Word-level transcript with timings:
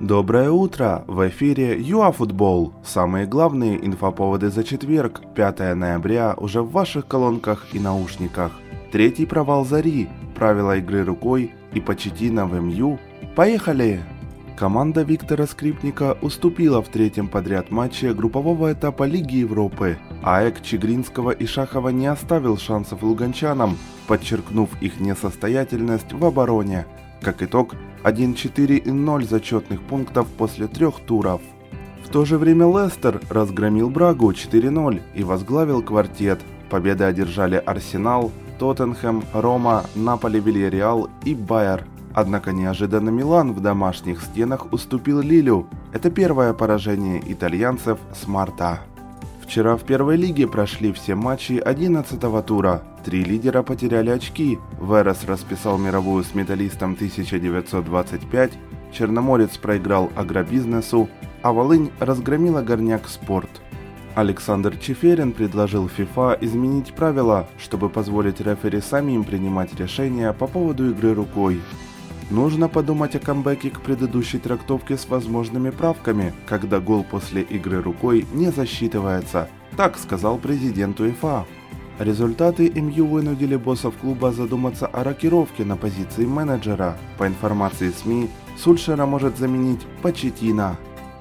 Доброе 0.00 0.50
утро! 0.50 1.04
В 1.06 1.26
эфире 1.28 1.80
ЮАФутбол. 1.80 2.74
Самые 2.84 3.26
главные 3.26 3.82
инфоповоды 3.82 4.50
за 4.50 4.62
четверг, 4.62 5.22
5 5.34 5.74
ноября, 5.74 6.34
уже 6.36 6.60
в 6.60 6.70
ваших 6.70 7.06
колонках 7.06 7.68
и 7.72 7.78
наушниках. 7.78 8.52
Третий 8.92 9.24
провал 9.24 9.64
Зари, 9.64 10.10
правила 10.34 10.76
игры 10.76 11.02
рукой 11.02 11.54
и 11.72 11.80
Почетина 11.80 12.44
в 12.44 12.60
МЮ. 12.60 12.98
Поехали! 13.34 14.02
Команда 14.54 15.00
Виктора 15.00 15.46
Скрипника 15.46 16.18
уступила 16.20 16.82
в 16.82 16.88
третьем 16.88 17.28
подряд 17.28 17.70
матче 17.70 18.12
группового 18.12 18.74
этапа 18.74 19.04
Лиги 19.04 19.36
Европы. 19.36 19.96
АЭК 20.22 20.62
Чигринского 20.62 21.30
и 21.30 21.46
Шахова 21.46 21.88
не 21.88 22.06
оставил 22.06 22.58
шансов 22.58 23.02
луганчанам, 23.02 23.78
подчеркнув 24.06 24.68
их 24.82 25.00
несостоятельность 25.00 26.12
в 26.12 26.22
обороне. 26.22 26.84
Как 27.20 27.42
итог, 27.42 27.74
1-4 28.04 28.76
и 28.76 28.90
0 28.90 29.24
зачетных 29.24 29.82
пунктов 29.82 30.28
после 30.28 30.66
трех 30.66 31.00
туров. 31.00 31.40
В 32.04 32.08
то 32.08 32.24
же 32.24 32.38
время 32.38 32.66
Лестер 32.66 33.20
разгромил 33.30 33.90
Брагу 33.90 34.30
4-0 34.30 35.02
и 35.14 35.24
возглавил 35.24 35.82
квартет. 35.82 36.40
Победы 36.70 37.04
одержали 37.04 37.56
Арсенал, 37.56 38.30
Тоттенхэм, 38.58 39.24
Рома, 39.32 39.84
Наполи, 39.94 40.40
Вильяреал 40.40 41.10
и 41.24 41.34
Байер. 41.34 41.84
Однако 42.14 42.52
неожиданно 42.52 43.10
Милан 43.10 43.52
в 43.52 43.60
домашних 43.60 44.22
стенах 44.22 44.72
уступил 44.72 45.20
Лилю. 45.20 45.66
Это 45.92 46.10
первое 46.10 46.52
поражение 46.54 47.20
итальянцев 47.30 47.98
с 48.14 48.26
марта. 48.26 48.80
Вчера 49.46 49.76
в 49.76 49.84
первой 49.84 50.16
лиге 50.16 50.48
прошли 50.48 50.92
все 50.92 51.14
матчи 51.14 51.52
11 51.64 52.20
тура. 52.44 52.82
Три 53.04 53.22
лидера 53.22 53.62
потеряли 53.62 54.10
очки. 54.10 54.58
Верес 54.80 55.24
расписал 55.24 55.78
мировую 55.78 56.24
с 56.24 56.34
металлистом 56.34 56.94
1925, 56.94 58.52
Черноморец 58.92 59.56
проиграл 59.56 60.10
агробизнесу, 60.16 61.08
а 61.42 61.52
Волынь 61.52 61.92
разгромила 62.00 62.60
горняк 62.60 63.08
спорт. 63.08 63.50
Александр 64.16 64.76
Чеферин 64.78 65.32
предложил 65.32 65.86
FIFA 65.86 66.38
изменить 66.40 66.94
правила, 66.94 67.46
чтобы 67.58 67.88
позволить 67.88 68.40
рефери 68.40 68.80
самим 68.80 69.22
принимать 69.22 69.78
решения 69.78 70.32
по 70.32 70.48
поводу 70.48 70.90
игры 70.90 71.14
рукой. 71.14 71.60
Нужно 72.30 72.68
подумать 72.68 73.14
о 73.14 73.20
камбэке 73.20 73.70
к 73.70 73.80
предыдущей 73.80 74.38
трактовке 74.38 74.96
с 74.96 75.08
возможными 75.08 75.70
правками, 75.70 76.34
когда 76.46 76.80
гол 76.80 77.04
после 77.04 77.42
игры 77.42 77.80
рукой 77.80 78.26
не 78.32 78.50
засчитывается, 78.50 79.48
так 79.76 79.96
сказал 79.96 80.36
президент 80.38 80.98
УЕФА. 80.98 81.46
Результаты 82.00 82.68
МЮ 82.68 83.06
вынудили 83.06 83.54
боссов 83.54 83.94
клуба 84.00 84.32
задуматься 84.32 84.86
о 84.88 85.04
рокировке 85.04 85.64
на 85.64 85.76
позиции 85.76 86.26
менеджера. 86.26 86.98
По 87.16 87.28
информации 87.28 87.90
СМИ, 87.90 88.28
Сульшера 88.58 89.06
может 89.06 89.38
заменить 89.38 89.86
Почетина. 90.02 90.76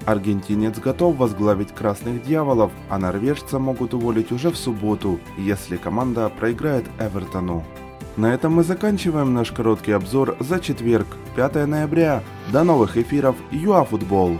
Аргентинец 0.05 0.79
готов 0.79 1.17
возглавить 1.17 1.73
Красных 1.73 2.23
Дьяволов, 2.23 2.71
а 2.89 2.97
норвежца 2.97 3.59
могут 3.59 3.93
уволить 3.93 4.31
уже 4.31 4.49
в 4.49 4.57
субботу, 4.57 5.19
если 5.37 5.77
команда 5.77 6.29
проиграет 6.29 6.85
Эвертону. 6.99 7.63
На 8.17 8.33
этом 8.33 8.53
мы 8.53 8.63
заканчиваем 8.63 9.33
наш 9.33 9.51
короткий 9.51 9.91
обзор 9.91 10.37
за 10.39 10.59
четверг, 10.59 11.07
5 11.35 11.67
ноября. 11.67 12.23
До 12.51 12.63
новых 12.63 12.95
эфиров 12.95 13.35
ЮАФутбол! 13.51 14.39